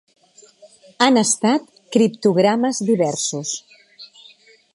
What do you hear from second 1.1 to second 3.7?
estat criptogrames diversos.